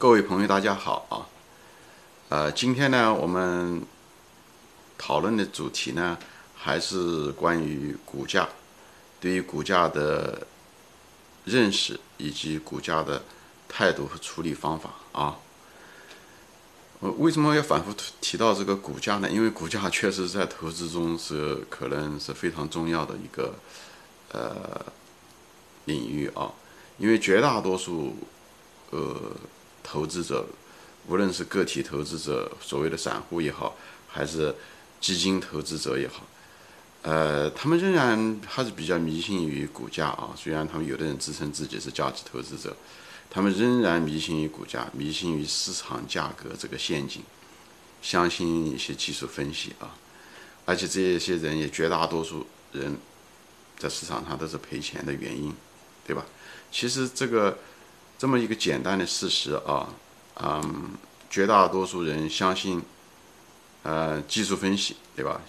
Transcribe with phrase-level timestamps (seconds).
[0.00, 1.28] 各位朋友，大家好啊！
[2.30, 3.82] 呃，今天呢，我们
[4.96, 6.16] 讨论的主题呢，
[6.56, 8.48] 还是关于股价，
[9.20, 10.46] 对于股价的
[11.44, 13.22] 认识以及股价的
[13.68, 15.36] 态度和处理方法啊。
[17.00, 19.28] 我为什么要反复提到这个股价呢？
[19.30, 23.54] 因为股价确实在投资中是可能是非常重要的一个
[24.32, 24.82] 呃
[25.84, 26.50] 领域啊，
[26.96, 28.16] 因为绝大多数
[28.92, 29.30] 呃。
[29.90, 30.46] 投资者，
[31.08, 33.76] 无论是个体投资者，所谓的散户也好，
[34.06, 34.54] 还是
[35.00, 36.24] 基金投资者也好，
[37.02, 40.30] 呃，他们仍然还是比较迷信于股价啊。
[40.36, 42.76] 虽然他们有的人自称自己是价值投资者，
[43.28, 47.22] 他们仍然迷信于股价，迷信于市场价格这个陷阱，
[48.00, 49.96] 相信一些技术分析啊。
[50.66, 52.96] 而且这些人也绝大多数人
[53.76, 55.52] 在市场上都是赔钱的原因，
[56.06, 56.24] 对吧？
[56.70, 57.58] 其实这个。
[58.20, 59.88] 这么一个简单的事实啊，
[60.42, 60.90] 嗯，
[61.30, 62.82] 绝大多数人相信，
[63.82, 65.40] 呃，技术分析，对吧？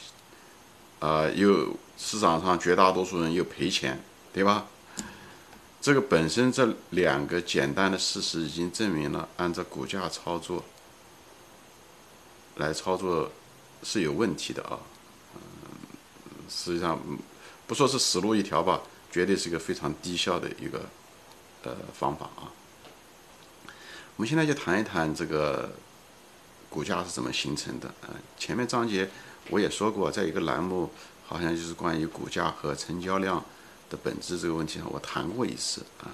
[0.99, 4.67] 呃，又市场上绝大多数人又赔钱，对吧？
[5.81, 10.63] 这个本身这两个简单的事实已经证明了，按照股价操作
[12.55, 13.29] 来操作
[13.83, 14.79] 是有问题的啊。
[15.35, 15.41] 嗯，
[16.47, 16.97] 实际上
[17.67, 18.79] 不说是死路一条吧，
[19.11, 20.85] 绝对是一个非常低效的一个
[21.63, 22.47] 呃方法啊。
[24.17, 25.71] 我们现在就谈一谈这个
[26.69, 28.13] 股价是怎么形成的啊？
[28.37, 29.09] 前面章节
[29.49, 30.91] 我也说过，在一个栏目，
[31.25, 33.43] 好像就是关于股价和成交量
[33.89, 36.05] 的本质这个问题上，我谈过一次啊。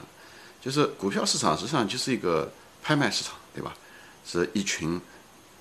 [0.62, 2.50] 就是股票市场实际上就是一个
[2.81, 3.76] 拍卖市场，对吧？
[4.26, 5.02] 是一群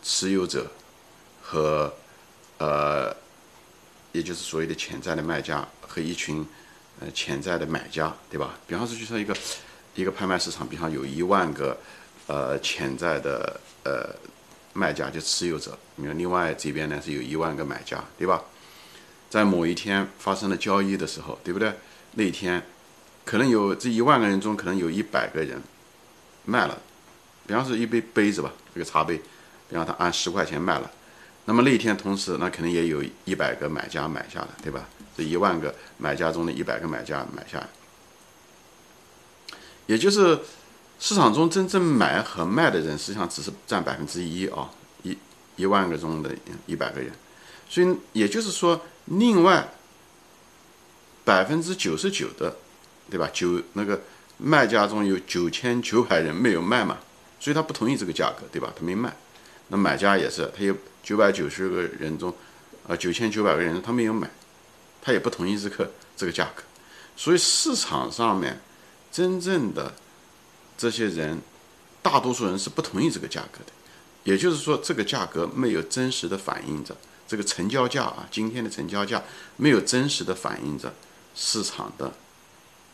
[0.05, 0.71] 持有者
[1.43, 1.93] 和
[2.59, 3.13] 呃，
[4.13, 6.47] 也就是所谓的潜在的卖家和一群
[7.01, 8.55] 呃潜在的买家，对吧？
[8.69, 9.37] 比方说，就说一个
[9.97, 11.77] 一个拍卖市场，比方有一万个。
[12.29, 14.15] 呃，潜在的呃
[14.73, 18.43] 卖家就持有者，你看另外这边呢是有一万个买家，对吧？
[19.31, 21.73] 在某一天发生了交易的时候，对不对？
[22.15, 22.61] 那一天
[23.25, 25.63] 可能有这一万个人中，可能有一百个人
[26.45, 26.77] 卖了，
[27.47, 29.21] 比方说一杯杯子吧，这个茶杯，
[29.69, 30.91] 比方他按十块钱卖了，
[31.45, 34.89] 那么那天同时那肯定也有一百个买家买下了，对吧？
[35.17, 37.65] 这一万个买家中的一百个买家买下，
[39.87, 40.41] 也就是。
[40.99, 44.71] 市场中真正买和卖的人，实际上只是占百分之一啊，
[45.03, 45.17] 一
[45.57, 46.35] 一万个中的
[46.65, 47.13] 一百个人，
[47.69, 49.69] 所以也就是说，另外
[51.23, 52.57] 百分之九十九的，
[53.11, 53.29] 对吧？
[53.31, 54.01] 九那个
[54.39, 56.99] 卖家中有九千九百人没有卖嘛，
[57.39, 58.73] 所以他不同意这个价格，对吧？
[58.75, 59.15] 他没卖，
[59.69, 62.35] 那买家也是，他有九百九十个人中，
[62.89, 64.31] 啊，九千九百个人他没有买，
[65.03, 66.63] 他也不同意这个这个价格，
[67.15, 68.59] 所以市场上面
[69.13, 69.95] 真正的。
[70.77, 71.41] 这些人，
[72.03, 73.73] 大多数人是不同意这个价格的，
[74.25, 76.95] 也就是说，这个价格没有真实的反映着
[77.27, 79.23] 这个成交价啊，今天的成交价
[79.57, 80.93] 没有真实的反映着
[81.35, 82.13] 市场的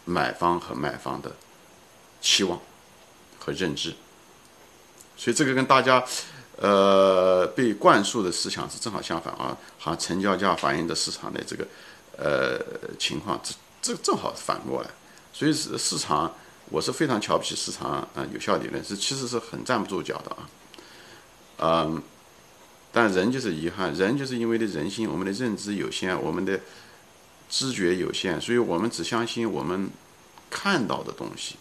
[0.04, 1.34] 买方和卖方的
[2.20, 2.60] 期望
[3.38, 3.94] 和认知，
[5.16, 6.04] 所以这个跟大家
[6.56, 11.66] 呃被灌输的思想是正好相反啊，好像成交价反映的市场的这个
[12.16, 12.58] 呃
[12.98, 14.88] 情况，这这正好反过来，
[15.32, 16.32] 所以是市场。
[16.72, 20.48] 我是非常瞧不起市场啊，有效理论是其实是很站不住脚的啊，
[21.58, 22.02] 嗯，
[22.90, 26.58] 但人就是遗憾，人就是因为的人性，我们的认知有限，我们的
[27.50, 29.90] 知觉有限，所以我们只相信我们
[30.48, 31.56] 看到的东西，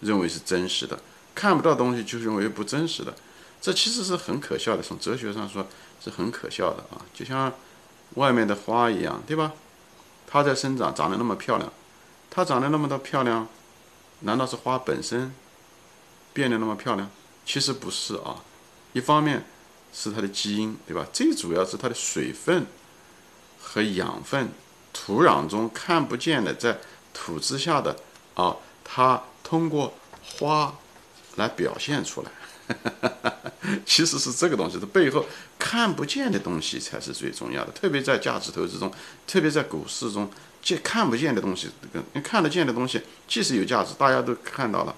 [0.00, 0.98] 认为是真实的，
[1.34, 3.14] 看不到东西就认为不真实的，
[3.60, 5.66] 这其实是很可笑的，从哲学上说
[6.02, 7.52] 是很可笑的啊，就像
[8.14, 9.52] 外面的花一样，对吧？
[10.26, 11.70] 它在生长，长得那么漂亮，
[12.30, 13.46] 它长得那么的漂亮。
[14.24, 15.32] 难道是花本身
[16.32, 17.08] 变得那么漂亮？
[17.46, 18.42] 其实不是啊，
[18.92, 19.44] 一方面
[19.92, 21.06] 是它的基因，对吧？
[21.12, 22.66] 最主要是它的水分
[23.60, 24.48] 和养分，
[24.92, 26.78] 土壤中看不见的，在
[27.12, 27.96] 土之下的
[28.34, 29.92] 啊，它通过
[30.22, 30.74] 花
[31.36, 32.30] 来表现出来。
[33.84, 35.26] 其实是这个东西的背后
[35.58, 38.90] 看不见的东西才是最重要的，特别在价值投资中，
[39.26, 40.30] 特别在股市中。
[40.64, 44.96] 见看不见的东西，跟你看得见的东西，即使有价值，大家都看到了，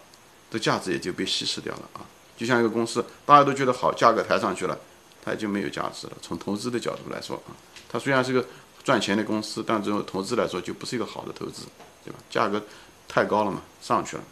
[0.49, 2.07] 这价值也就被稀释掉了啊！
[2.37, 4.79] 就像一个公司，大家都觉得好，价格抬上去了，
[5.25, 6.13] 它也就没有价值了。
[6.23, 7.51] 从投资的角度来说啊，
[7.89, 8.47] 它虽然是个
[8.85, 11.63] 赚钱的公司，但这种投资来说就不是一个好的投资，
[12.05, 12.19] 对吧？
[12.31, 12.63] 价格
[13.09, 14.23] 太高了嘛，上去了。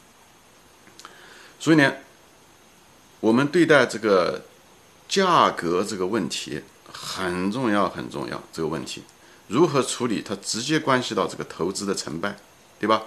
[1.59, 1.95] 所以呢，
[3.19, 4.45] 我们对待这个
[5.09, 9.03] 价格这个问题很重要，很重要这个问题。
[9.49, 10.23] 如何处理？
[10.23, 12.37] 它直接关系到这个投资的成败，
[12.79, 13.05] 对吧？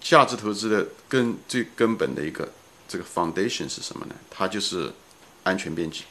[0.00, 2.52] 价值投资的根最根本的一个
[2.88, 4.14] 这个 foundation 是什么呢？
[4.28, 4.92] 它就是
[5.44, 6.04] 安全边际。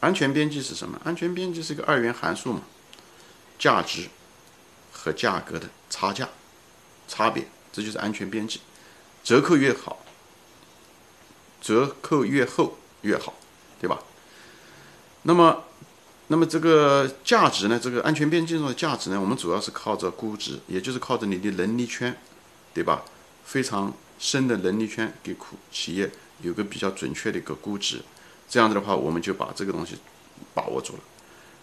[0.00, 1.00] 安全边际是什么？
[1.04, 2.62] 安全边际是一个二元函数嘛，
[3.58, 4.08] 价值
[4.92, 6.28] 和价格的差价
[7.08, 8.60] 差别，这就是安全边际。
[9.24, 10.04] 折扣越好，
[11.60, 13.34] 折扣越厚越好，
[13.80, 13.98] 对吧？
[15.22, 15.64] 那么，
[16.28, 17.80] 那么这个价值呢？
[17.82, 19.20] 这个安全边际中的价值呢？
[19.20, 22.14] 我们主要是靠着估值，也就是靠着你的能力圈，
[22.74, 23.02] 对吧？
[23.44, 25.34] 非常深的能力圈，给
[25.72, 26.10] 企业
[26.42, 28.02] 有个比较准确的一个估值。
[28.46, 29.96] 这样子的话，我们就把这个东西
[30.52, 31.00] 把握住了。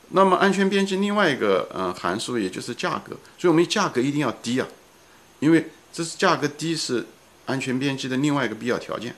[0.10, 4.68] 那么安全边际另外一个呃函数，也就是价格，所以我们价格一定要低啊，
[5.40, 7.06] 因为这是价格低是
[7.46, 9.16] 安全边际的另外一个必要条件。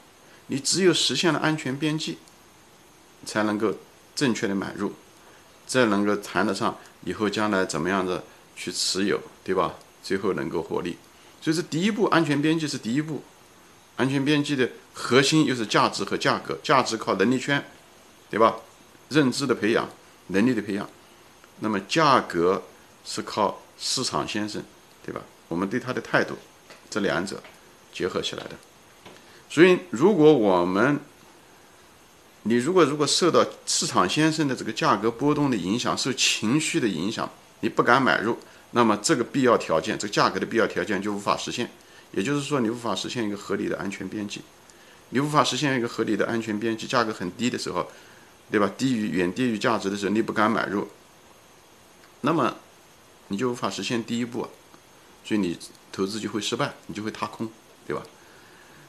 [0.47, 2.17] 你只有实现了安全边际，
[3.25, 3.73] 才能够
[4.15, 4.93] 正确的买入，
[5.67, 8.23] 这能够谈得上以后将来怎么样的
[8.55, 9.73] 去持有，对吧？
[10.01, 10.97] 最后能够获利。
[11.41, 13.21] 所以这第一步，安全边际是第一步。
[13.97, 17.63] 安全边际的核心又是价值和价格，价值靠能力圈，
[18.29, 18.55] 对吧？
[19.09, 19.89] 认知的培养，
[20.27, 20.87] 能力的培养。
[21.59, 22.63] 那么价格
[23.03, 24.63] 是靠市场先生，
[25.05, 25.21] 对吧？
[25.47, 26.35] 我们对他的态度，
[26.89, 27.41] 这两者
[27.91, 28.51] 结合起来的。
[29.49, 30.99] 所以，如果我们，
[32.47, 37.29] 你如果如果受到市场先生的这个价格波动的影响，受情绪的影响，
[37.59, 38.37] 你不敢买入，
[38.71, 41.69] 那么这个必要条件，这个价格的必要条件就无法实现。
[42.11, 44.39] 也就是说，你无法实现一个合理的安全边际，
[45.09, 47.85] 你无法实现一个合理的安全边际，价格很低的时候，
[48.49, 48.71] 对吧？
[48.77, 50.87] 低于远低于价值的时候，你不敢买入，
[52.21, 52.55] 那么
[53.27, 54.47] 你就无法实现第一步，
[55.25, 55.59] 所以你
[55.91, 57.49] 投资就会失败，你就会踏空，
[57.85, 58.01] 对吧？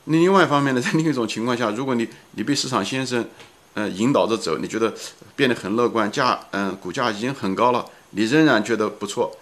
[0.08, 3.24] 另外一方面呢，在另一种情况下，如果你你被市场先生
[3.74, 4.92] 呃引导着走，你觉得
[5.36, 9.36] 变得很乐观，价嗯股价已经很高了，你仍然觉得不错。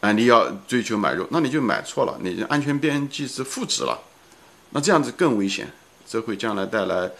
[0.00, 3.98] 啊，你要追求买入，那你就买错了，你安全边际是负值了，
[4.72, 5.66] 那这样子更危险，
[6.06, 7.10] 这会将来带来，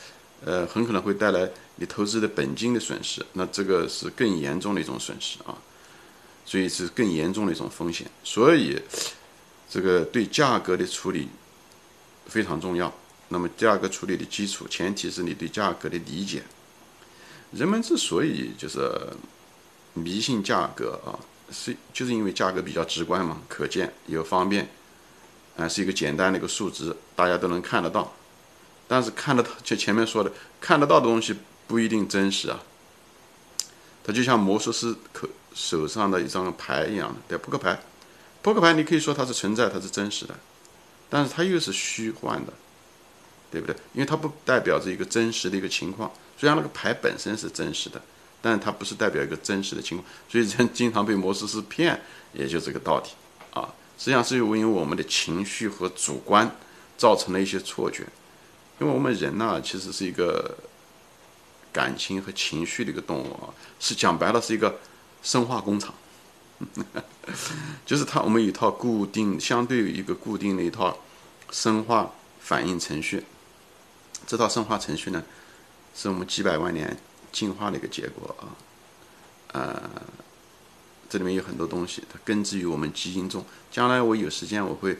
[0.44, 5.56] 呃，很可能会带来你投资的本金的损失，那这个是更严重的一种损失啊，
[6.44, 8.78] 所以是更严重的一种风险，所以
[9.70, 11.30] 这个对价格的处理
[12.26, 12.92] 非常重要。
[13.28, 16.42] 那么价格处理的基础前提是你对价格的理解。
[17.52, 18.90] 人们之所以就是
[19.92, 21.18] 迷信价格啊。
[21.52, 24.66] 是，就是因为价格比较直观嘛，可见又方便，
[25.58, 28.10] 啊，是一个简单的一个数值，大家都能看得到。
[28.88, 31.36] 但是看得到，就前面说的，看得到的东西
[31.68, 32.62] 不一定真实啊。
[34.02, 37.78] 它就像魔术师可手上的一张牌一样的，对，扑克牌，
[38.40, 40.34] 扑克牌你可以说它是存在，它是真实的，
[41.14, 42.52] 但是它又是虚幻的，
[43.52, 43.76] 对不对？
[43.92, 48.02] 因为它不代表着一个真实的一个情况，虽然那个牌本身是真实的。
[48.46, 51.98] 但它不是代表一个真实的情况，所以人经常被魔术师骗，
[52.34, 53.06] 也就这个道理
[53.58, 53.72] 啊。
[53.96, 56.54] 实际上是因为我们的情绪和主观
[56.98, 58.02] 造成了一些错觉，
[58.78, 60.58] 因为我们人呢，其实是一个
[61.72, 63.48] 感情和情绪的一个动物啊，
[63.80, 64.78] 是讲白了是一个
[65.22, 65.94] 生化工厂，
[67.86, 70.98] 就是它我们有一套固定，相对于一个固定的一套
[71.54, 72.10] 生化
[72.40, 73.24] 反应程序，
[74.26, 75.22] 这套生化程序呢，
[75.94, 76.96] 是我们几百万年。
[77.32, 78.46] 进化的一个结果啊，
[79.48, 79.90] 呃，
[81.10, 83.44] 这里面有很多东西，它根植于我们基因中。
[83.72, 84.96] 将来我有时间，我会，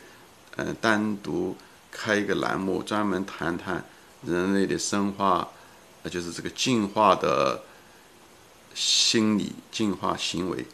[0.57, 1.57] 嗯，单独
[1.93, 3.85] 开一个栏目，专门谈谈
[4.27, 5.49] 人类的生化，
[6.03, 7.63] 呃就是这个进化的
[8.75, 10.67] 心理、进化行为。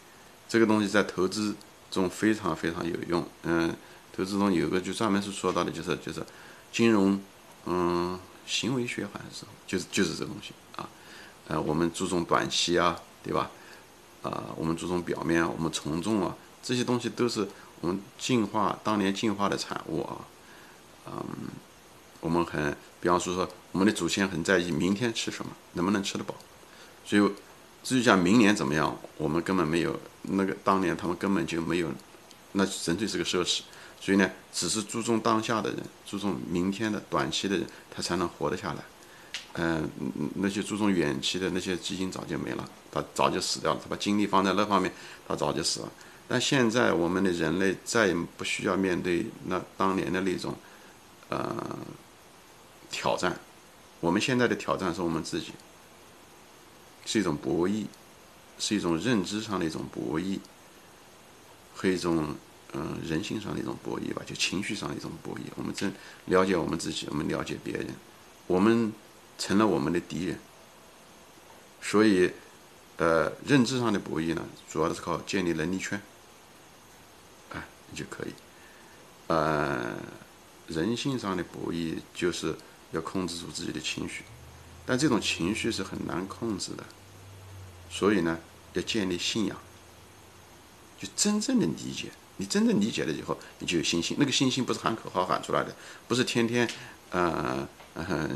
[0.49, 1.54] 这个东西在投资
[1.90, 3.23] 中非常非常有用。
[3.43, 3.76] 嗯，
[4.17, 6.25] 投资中有个就专门是说到的，就是就是
[6.73, 7.21] 金融，
[7.67, 10.88] 嗯，行为学好像是，就是就是这东西啊。
[11.49, 13.50] 呃，我们注重短期啊，对吧？
[14.23, 17.49] 啊，我们注重表面，我们从众啊，这些东西都是
[17.81, 20.19] 我们进化当年进化的产物啊。
[21.07, 21.25] 嗯，
[22.21, 26.35] 我们很，比方说说，我们的祖先很在意明天吃什么，能不能吃得饱。
[27.05, 27.33] 所以，
[27.83, 31.90] 至于讲明年怎么样，我们根本没有那个当年他们根本就没有，
[32.52, 33.62] 那纯粹是个奢侈。
[34.00, 38.83] 所以呢，只是注重当下的人，注重明天的短期的人，他才能活得下来。
[39.54, 39.90] 嗯，
[40.37, 43.80] 那些注重远期的那些基因早就没了，他早就死掉了。
[43.83, 44.90] 他把精力放在那方面，
[45.28, 45.92] 他早就死了。
[46.26, 50.57] 但现在我们的人类再也不需要面对那当年的那种
[51.28, 51.76] 呃
[52.90, 53.38] 挑战。
[53.99, 55.52] 我们现在的挑战是我们自己，
[57.04, 57.85] 是一种博弈，
[58.59, 60.38] 是一种认知上的一种博弈，
[61.75, 62.35] 和一种
[62.73, 65.43] 嗯人性上的一种博弈吧，就情绪上的一种博弈。
[65.57, 65.93] 我们真
[66.27, 67.89] 了解我们自己，我们了解别人，
[68.47, 68.93] 我们。
[69.43, 70.39] 成了我们的敌人，
[71.81, 72.31] 所以，
[72.99, 75.99] 呃，认知上的博弈呢，主要的是靠建立能力圈，
[77.49, 78.35] 哎，你就可以，
[79.29, 79.97] 呃，
[80.69, 82.55] 人性上的博弈就是
[82.93, 84.25] 要控制住自己的情绪，
[84.85, 86.85] 但这种情绪是很难控制的，
[87.89, 88.39] 所以呢，
[88.75, 89.57] 要建立信仰，
[91.00, 92.11] 就真正的理解。
[92.40, 94.16] 你真正理解了以后，你就有信心。
[94.18, 95.76] 那个信心不是喊口号喊出来的，
[96.09, 96.66] 不是天天，
[97.11, 97.68] 呃，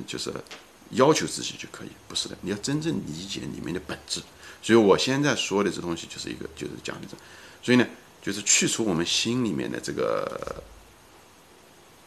[0.06, 0.30] 就是
[0.90, 2.36] 要求自己就可以，不是的。
[2.42, 4.20] 你要真正理解里面的本质。
[4.62, 7.16] 所以我现在说的这东西就是一个，就是讲的这。
[7.62, 7.86] 所以呢，
[8.22, 10.62] 就是去除我们心里面的这个。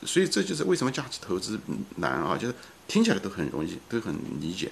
[0.06, 1.60] 所以这就是为什么价值投资
[1.96, 2.54] 难啊，就是
[2.88, 4.72] 听起来都很容易，都很理解，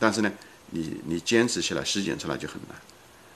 [0.00, 0.32] 但是呢，
[0.70, 2.76] 你你坚持起来、实践出来就很难。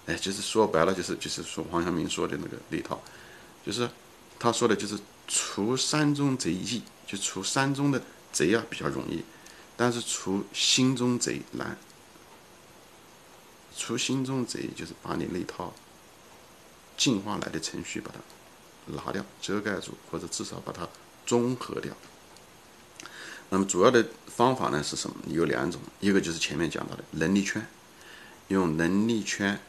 [0.07, 3.01] 哎，就是说白了，就是就是说黄晓明说的那个那套，
[3.65, 3.89] 就是
[4.39, 9.23] 他说的，就是除山中贼易，就除山中的贼啊比较容易，
[9.77, 11.77] 但是除心中贼难。
[13.77, 15.73] 除心中贼就是把你那套
[16.97, 18.19] 进化来的程序把它
[18.93, 20.87] 拿掉、遮盖住，或者至少把它
[21.25, 21.95] 综合掉。
[23.51, 25.17] 那么主要的方法呢是什么？
[25.29, 27.65] 有两种，一个就是前面讲到的能力圈，
[28.49, 29.61] 用能力圈。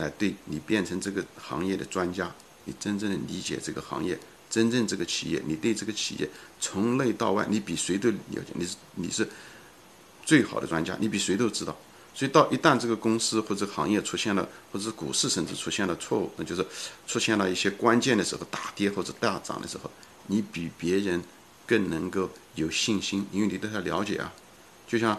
[0.00, 6.28] 来对你变成这个行业的专家，你真正的理解这个行业，真正这个企业，你对这个企业
[6.58, 9.28] 从内到外，你比谁都了解，你是你是
[10.24, 11.76] 最好的专家，你比谁都知道。
[12.12, 16.66] 所以到一旦这个公司或者行业出现了，或者股市甚至出现了错误，那就是
[17.06, 19.90] 出现了一些关键的时候，大跌或者大涨的时候，
[20.26, 21.22] 你比别人
[21.66, 24.32] 更能够有信心，因为你对他了解啊，
[24.88, 25.16] 就像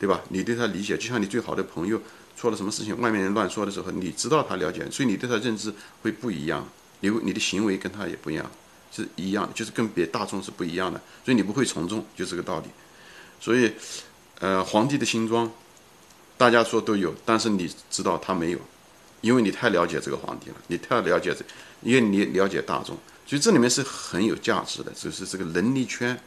[0.00, 0.20] 对吧？
[0.30, 2.00] 你对他理解，就像你最好的朋友。
[2.36, 5.72] 做了什么事情，外面人乱说的时候，你知道他了解，所以你对他认知
[6.02, 6.66] 会不一样，
[7.00, 8.50] 你你的行为跟他也不一样，
[8.90, 12.66] 是一样，就是跟别大众是不一样的，所以你不会从众，就这个道理。
[13.40, 13.72] 所以，
[14.38, 15.50] 呃，皇帝的新装，
[16.36, 18.58] 大家说都有，但是你知道他没有，
[19.20, 21.44] 因为你太了解这个皇帝了，你太了解这，
[21.82, 22.96] 因为你了解大众，
[23.26, 26.18] 所以这里面是很有价值的，就是这个能力圈，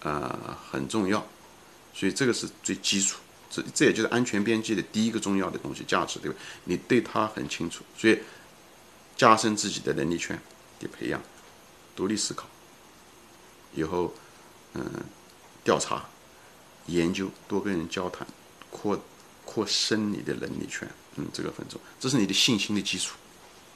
[0.00, 1.24] 呃，很重要，
[1.94, 3.18] 所以这个是最基础。
[3.54, 6.36] 这这也就是安全边际的第一个重要的东西，价值对吧？
[6.64, 8.18] 你对它很清楚，所以
[9.16, 10.36] 加深自己的能力圈
[10.80, 11.22] 的培养，
[11.94, 12.48] 独立思考，
[13.76, 14.12] 以后
[14.72, 14.84] 嗯
[15.62, 16.04] 调查
[16.86, 18.26] 研究，多跟人交谈，
[18.70, 19.00] 扩
[19.44, 23.14] 扩深你的能力圈，嗯，这个很重要，这是你的信心的基础。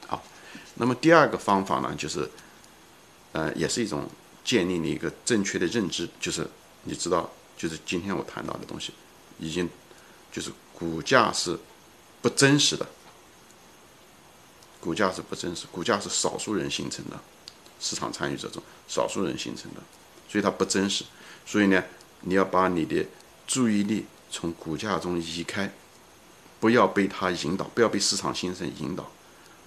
[0.07, 0.21] 好，
[0.75, 2.29] 那么第二个方法呢，就是
[3.31, 4.09] 呃，也是一种
[4.43, 6.45] 建立你一个正确的认知，就是
[6.83, 8.91] 你知道，就是今天我谈到的东西。
[9.39, 9.69] 已经
[10.31, 11.57] 就是股价是
[12.21, 12.87] 不真实的，
[14.79, 17.19] 股价是不真实，股价是少数人形成的，
[17.79, 19.81] 市场参与者中少数人形成的，
[20.29, 21.03] 所以它不真实。
[21.45, 21.83] 所以呢，
[22.21, 23.05] 你要把你的
[23.47, 25.73] 注意力从股价中移开，
[26.59, 29.09] 不要被它引导，不要被市场形成引导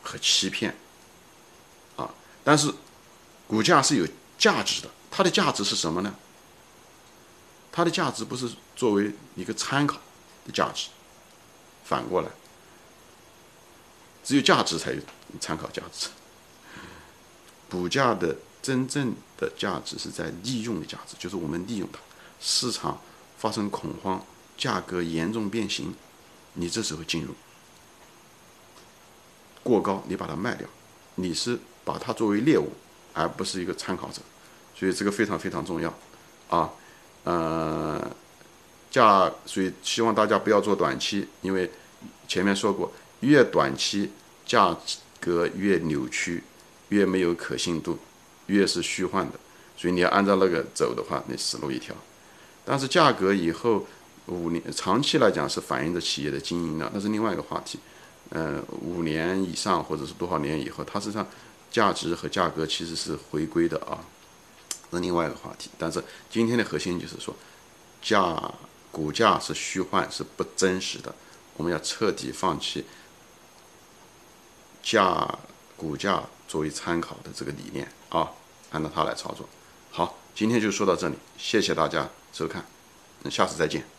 [0.03, 0.77] 和欺骗
[1.97, 2.09] 啊！
[2.45, 2.73] 但是
[3.49, 4.07] 股价是有
[4.39, 6.15] 价值的，它的价值是什么呢？
[7.73, 9.99] 它的价值不是作为一个参考
[10.45, 10.91] 的价值，
[11.83, 12.29] 反过来，
[14.23, 15.01] 只有价值才有
[15.41, 16.09] 参考价值。
[17.71, 21.99] 股价的真正的价值是在利用的价值，就是我们利用它。
[22.39, 23.01] 市场
[23.39, 24.23] 发生恐慌，
[24.59, 25.95] 价格严重变形，
[26.53, 27.35] 你这时候进入，
[29.63, 30.69] 过高你把它卖掉，
[31.15, 32.73] 你是把它作为猎物，
[33.15, 34.21] 而不是一个参考者，
[34.77, 35.95] 所以这个非常非常重要
[36.51, 36.71] 啊。
[37.25, 38.11] 呃，
[38.91, 41.71] 价，所以希望大家不要做短期，因为
[42.27, 44.11] 前面说过，越短期
[44.45, 44.77] 价
[45.21, 46.43] 格越扭曲，
[46.89, 47.99] 越没有可信度，
[48.47, 49.39] 越是虚幻的，
[49.77, 51.95] 所以你要按照那个走的话，你死路一条。
[52.65, 53.87] 但是价格以后
[54.27, 57.79] 五年长期来讲是反映着企业的经营的，那是另外一个话题。
[58.31, 61.27] 呃，五年以上或者是多少年以后，它实际上
[61.71, 63.99] 价值和价格其实是回归的啊。
[64.97, 67.35] 是另外一个话题，但是今天的核心就是说，
[68.01, 68.53] 价
[68.91, 71.15] 股价是虚幻，是不真实的，
[71.57, 72.85] 我们要彻底放弃
[74.83, 75.39] 价
[75.77, 78.31] 股价作为参考的这个理念啊，
[78.71, 79.49] 按照它来操作。
[79.91, 82.65] 好，今天就说到这里，谢谢大家收看，
[83.23, 83.92] 那下次再见。